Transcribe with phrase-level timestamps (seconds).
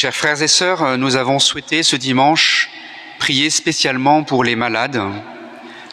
[0.00, 2.70] Chers frères et sœurs, nous avons souhaité ce dimanche
[3.18, 4.98] prier spécialement pour les malades.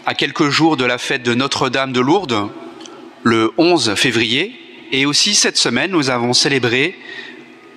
[0.05, 2.49] À quelques jours de la fête de Notre-Dame de Lourdes,
[3.23, 4.57] le 11 février,
[4.93, 6.97] et aussi cette semaine, nous avons célébré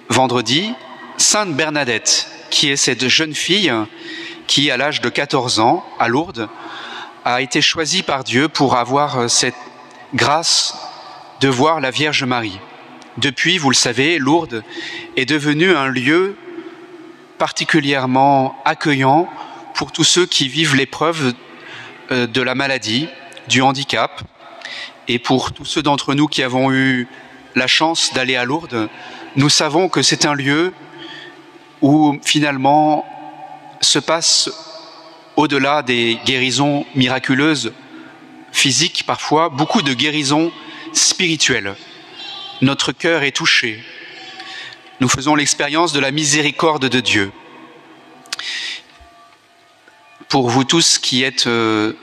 [0.09, 0.73] vendredi
[1.17, 3.73] Sainte Bernadette, qui est cette jeune fille
[4.47, 6.49] qui, à l'âge de 14 ans, à Lourdes,
[7.25, 9.57] a été choisie par Dieu pour avoir cette
[10.15, 10.77] grâce
[11.41, 12.61] de voir la Vierge Marie.
[13.19, 14.63] Depuis, vous le savez, Lourdes
[15.17, 16.37] est devenu un lieu
[17.39, 19.29] particulièrement accueillant
[19.75, 21.35] pour tous ceux qui vivent l'épreuve
[22.13, 23.09] euh, de la maladie,
[23.49, 24.23] du handicap,
[25.09, 27.09] et pour tous ceux d'entre nous qui avons eu
[27.57, 28.89] la chance d'aller à Lourdes,
[29.37, 30.73] nous savons que c'est un lieu
[31.83, 33.05] où finalement
[33.81, 34.51] se passe
[35.37, 37.73] au-delà des guérisons miraculeuses
[38.53, 40.53] physiques parfois, beaucoup de guérisons
[40.93, 41.75] spirituelles.
[42.63, 43.83] Notre cœur est touché.
[45.01, 47.33] Nous faisons l'expérience de la miséricorde de Dieu.
[50.29, 51.95] Pour vous tous qui êtes euh,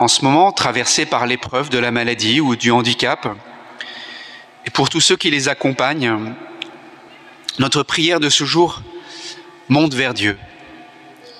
[0.00, 3.28] en ce moment traversés par l'épreuve de la maladie ou du handicap,
[4.66, 6.34] et pour tous ceux qui les accompagnent,
[7.60, 8.82] notre prière de ce jour
[9.68, 10.36] monte vers Dieu.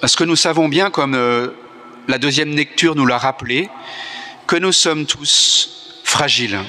[0.00, 1.48] Parce que nous savons bien, comme euh,
[2.06, 3.69] la deuxième lecture nous l'a rappelé,
[4.47, 6.60] que nous sommes tous fragiles.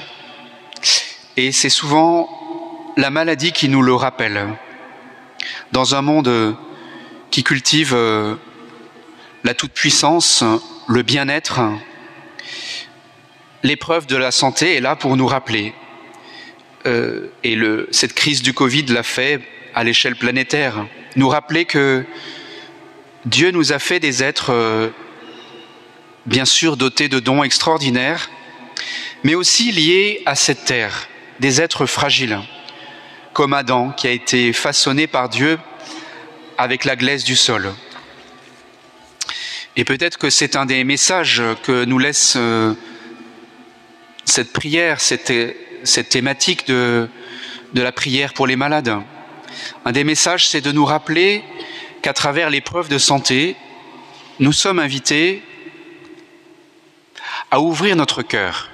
[1.36, 4.48] Et c'est souvent la maladie qui nous le rappelle.
[5.72, 6.56] Dans un monde
[7.30, 8.36] qui cultive euh,
[9.42, 10.44] la toute-puissance,
[10.86, 11.60] le bien-être,
[13.64, 15.74] l'épreuve de la santé est là pour nous rappeler.
[16.86, 17.58] Euh, et
[17.90, 19.40] cette crise du Covid l'a fait
[19.74, 22.04] à l'échelle planétaire, nous rappeler que
[23.26, 24.90] Dieu nous a fait des êtres, euh,
[26.26, 28.30] bien sûr, dotés de dons extraordinaires,
[29.24, 31.08] mais aussi liés à cette terre,
[31.40, 32.38] des êtres fragiles,
[33.32, 35.58] comme Adam, qui a été façonné par Dieu
[36.58, 37.72] avec la glaise du sol.
[39.76, 42.74] Et peut-être que c'est un des messages que nous laisse euh,
[44.24, 45.32] cette prière, cette,
[45.82, 47.08] cette thématique de,
[47.72, 48.96] de la prière pour les malades.
[49.84, 51.42] Un des messages, c'est de nous rappeler
[52.02, 53.56] qu'à travers l'épreuve de santé,
[54.38, 55.42] nous sommes invités
[57.50, 58.70] à ouvrir notre cœur.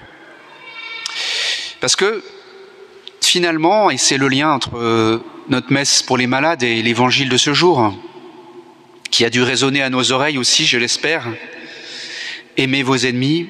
[1.80, 2.22] Parce que
[3.30, 7.36] finalement, et c'est le lien entre euh, notre messe pour les malades et l'évangile de
[7.36, 7.94] ce jour,
[9.12, 11.28] qui a dû résonner à nos oreilles aussi, je l'espère,
[12.56, 13.48] aimez vos ennemis,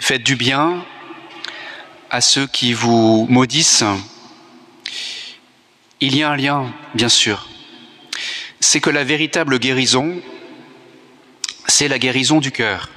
[0.00, 0.84] faites du bien
[2.10, 3.84] à ceux qui vous maudissent.
[6.00, 7.48] Il y a un lien, bien sûr,
[8.58, 10.20] c'est que la véritable guérison,
[11.68, 12.90] c'est la guérison du cœur.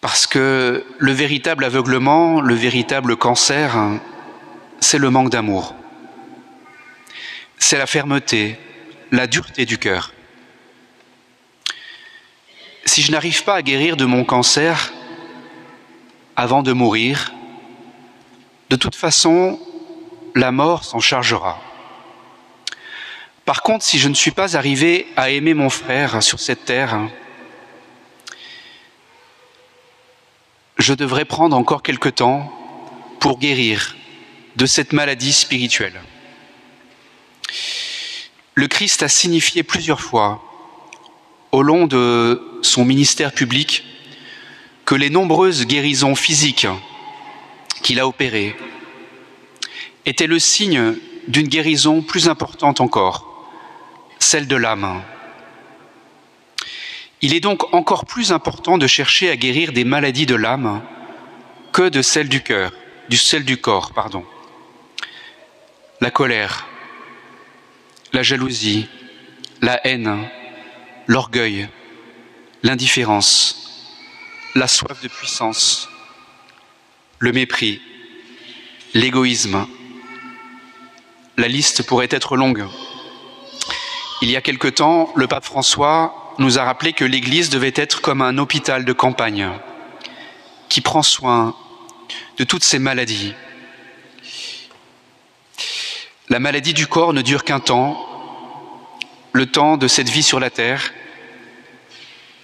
[0.00, 3.76] Parce que le véritable aveuglement, le véritable cancer,
[4.80, 5.74] c'est le manque d'amour.
[7.58, 8.58] C'est la fermeté,
[9.12, 10.12] la dureté du cœur.
[12.86, 14.92] Si je n'arrive pas à guérir de mon cancer
[16.34, 17.32] avant de mourir,
[18.70, 19.60] de toute façon,
[20.34, 21.60] la mort s'en chargera.
[23.44, 26.98] Par contre, si je ne suis pas arrivé à aimer mon frère sur cette terre,
[30.80, 32.50] je devrais prendre encore quelque temps
[33.20, 33.96] pour guérir
[34.56, 36.00] de cette maladie spirituelle.
[38.54, 40.42] Le Christ a signifié plusieurs fois,
[41.52, 43.84] au long de son ministère public,
[44.86, 46.66] que les nombreuses guérisons physiques
[47.82, 48.56] qu'il a opérées
[50.06, 50.94] étaient le signe
[51.28, 53.48] d'une guérison plus importante encore,
[54.18, 55.02] celle de l'âme.
[57.22, 60.82] Il est donc encore plus important de chercher à guérir des maladies de l'âme
[61.72, 62.72] que de celles du cœur,
[63.08, 64.24] du celle du corps, pardon.
[66.00, 66.66] La colère,
[68.12, 68.88] la jalousie,
[69.60, 70.28] la haine,
[71.06, 71.68] l'orgueil,
[72.62, 74.00] l'indifférence,
[74.54, 75.88] la soif de puissance,
[77.18, 77.82] le mépris,
[78.94, 79.66] l'égoïsme.
[81.36, 82.66] La liste pourrait être longue.
[84.22, 88.00] Il y a quelque temps, le pape François nous a rappelé que l'Église devait être
[88.00, 89.48] comme un hôpital de campagne
[90.68, 91.54] qui prend soin
[92.38, 93.34] de toutes ces maladies.
[96.28, 98.06] La maladie du corps ne dure qu'un temps,
[99.32, 100.92] le temps de cette vie sur la terre.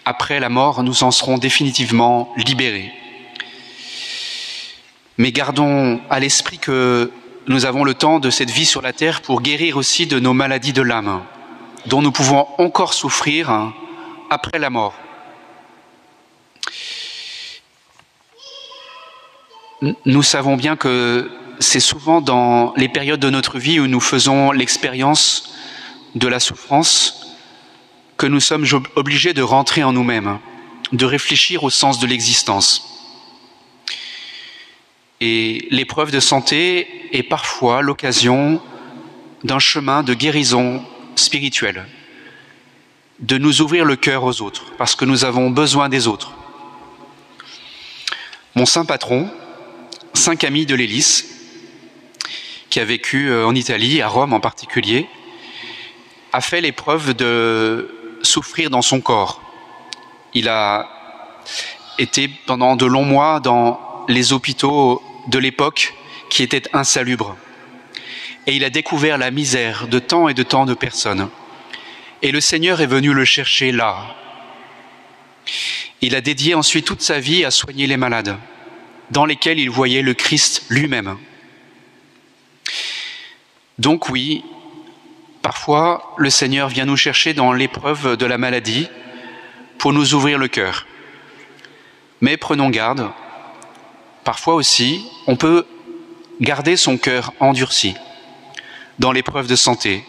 [0.04, 2.92] Après la mort, nous en serons définitivement libérés.
[5.18, 7.10] Mais gardons à l'esprit que
[7.46, 10.34] nous avons le temps de cette vie sur la terre pour guérir aussi de nos
[10.34, 11.22] maladies de l'âme
[11.86, 13.74] dont nous pouvons encore souffrir hein,
[14.30, 14.94] après la mort.
[20.04, 21.30] Nous savons bien que
[21.60, 25.54] c'est souvent dans les périodes de notre vie où nous faisons l'expérience
[26.14, 27.36] de la souffrance
[28.16, 28.66] que nous sommes
[28.96, 30.38] obligés de rentrer en nous-mêmes,
[30.92, 32.96] de réfléchir au sens de l'existence.
[35.20, 38.60] Et l'épreuve de santé est parfois l'occasion
[39.44, 40.82] d'un chemin de guérison
[41.16, 41.86] spirituelle,
[43.18, 46.32] de nous ouvrir le cœur aux autres, parce que nous avons besoin des autres.
[48.54, 49.28] Mon saint patron,
[50.14, 51.26] Saint Camille de l'Hélice,
[52.70, 55.08] qui a vécu euh, en Italie, à Rome en particulier,
[56.32, 59.40] a fait l'épreuve de souffrir dans son corps.
[60.34, 60.88] Il a
[61.98, 65.94] été pendant de longs mois dans les hôpitaux de l'époque
[66.28, 67.36] qui étaient insalubres.
[68.46, 71.28] Et il a découvert la misère de tant et de tant de personnes.
[72.22, 74.14] Et le Seigneur est venu le chercher là.
[76.00, 78.36] Il a dédié ensuite toute sa vie à soigner les malades,
[79.10, 81.16] dans lesquels il voyait le Christ lui-même.
[83.78, 84.44] Donc oui,
[85.42, 88.88] parfois le Seigneur vient nous chercher dans l'épreuve de la maladie
[89.78, 90.86] pour nous ouvrir le cœur.
[92.20, 93.10] Mais prenons garde,
[94.24, 95.66] parfois aussi, on peut
[96.40, 97.94] garder son cœur endurci
[98.98, 100.04] dans l'épreuve de santé.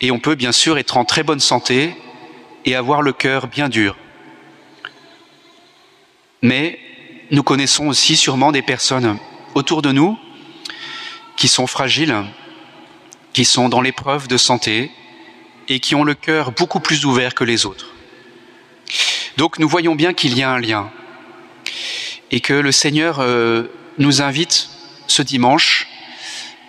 [0.00, 1.94] Et on peut bien sûr être en très bonne santé
[2.64, 3.96] et avoir le cœur bien dur.
[6.42, 6.78] Mais
[7.30, 9.18] nous connaissons aussi sûrement des personnes
[9.54, 10.18] autour de nous
[11.36, 12.14] qui sont fragiles,
[13.32, 14.90] qui sont dans l'épreuve de santé
[15.68, 17.92] et qui ont le cœur beaucoup plus ouvert que les autres.
[19.36, 20.90] Donc nous voyons bien qu'il y a un lien
[22.30, 23.64] et que le Seigneur euh,
[23.98, 24.70] nous invite
[25.06, 25.86] ce dimanche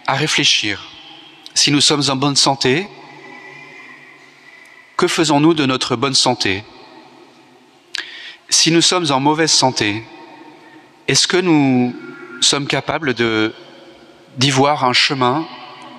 [0.10, 0.90] à réfléchir.
[1.54, 2.88] Si nous sommes en bonne santé,
[4.98, 6.64] que faisons-nous de notre bonne santé?
[8.50, 10.04] Si nous sommes en mauvaise santé,
[11.08, 11.96] est-ce que nous
[12.42, 15.46] sommes capables d'y voir un chemin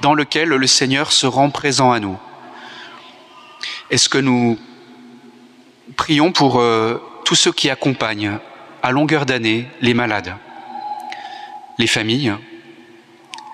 [0.03, 2.19] dans lequel le Seigneur se rend présent à nous?
[3.91, 4.59] Est-ce que nous
[5.97, 8.39] prions pour euh, tous ceux qui accompagnent
[8.83, 10.35] à longueur d'année les malades,
[11.79, 12.35] les familles,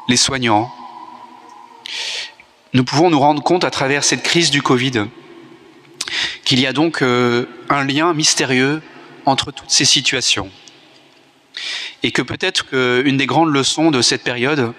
[0.09, 0.73] les soignants.
[2.73, 5.07] Nous pouvons nous rendre compte à travers cette crise du Covid
[6.45, 8.81] qu'il y a donc euh, un lien mystérieux
[9.25, 10.51] entre toutes ces situations.
[12.03, 14.73] Et que peut-être qu'une des grandes leçons de cette période,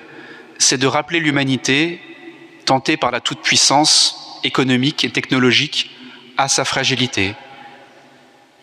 [0.58, 2.00] c'est de rappeler l'humanité,
[2.66, 5.92] tentée par la toute-puissance économique et technologique,
[6.38, 7.36] à sa fragilité,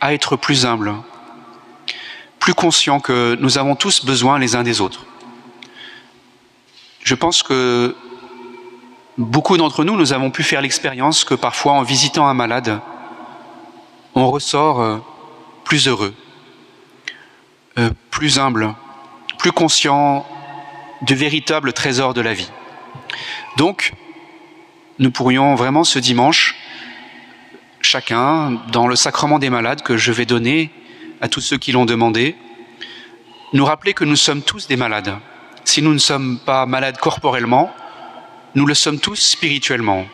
[0.00, 0.94] à être plus humble,
[2.38, 5.06] plus conscients que nous avons tous besoin les uns des autres.
[7.04, 7.94] Je pense que
[9.18, 12.80] beaucoup d'entre nous, nous avons pu faire l'expérience que parfois, en visitant un malade,
[14.14, 14.98] on ressort euh,
[15.64, 16.14] plus heureux,
[17.78, 18.74] euh, plus humble,
[19.38, 20.26] plus conscient
[21.02, 22.50] du véritable trésor de la vie.
[23.58, 23.92] Donc,
[24.98, 26.56] nous pourrions vraiment ce dimanche,
[27.82, 30.70] chacun, dans le sacrement des malades que je vais donner
[31.20, 32.34] à tous ceux qui l'ont demandé,
[33.52, 35.18] nous rappeler que nous sommes tous des malades.
[35.64, 37.74] Si nous ne sommes pas malades corporellement,
[38.54, 40.06] nous le sommes tous spirituellement.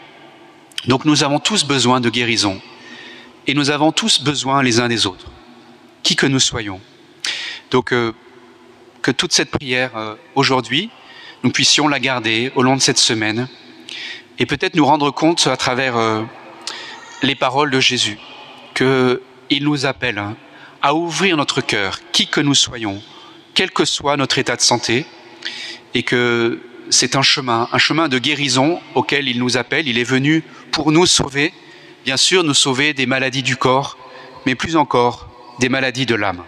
[0.87, 2.61] Donc nous avons tous besoin de guérison.
[3.47, 5.27] Et nous avons tous besoin les uns des autres,
[6.03, 6.81] qui que nous soyons.
[7.71, 8.13] Donc euh,
[9.03, 10.91] que toute cette prière euh, aujourd'hui,
[11.43, 13.49] nous puissions la garder au long de cette semaine
[14.39, 16.23] et peut-être nous rendre compte à travers euh,
[17.23, 18.19] les paroles de Jésus
[18.75, 20.37] qu'il nous appelle hein,
[20.83, 23.03] à ouvrir notre cœur, qui que nous soyons,
[23.55, 25.07] quel que soit notre état de santé,
[25.95, 29.89] et que c'est un chemin, un chemin de guérison auquel il nous appelle.
[29.89, 30.43] Il est venu
[30.73, 31.53] pour nous sauver,
[32.05, 33.97] bien sûr nous sauver des maladies du corps,
[34.47, 35.29] mais plus encore
[35.61, 36.43] des maladies de l'âme.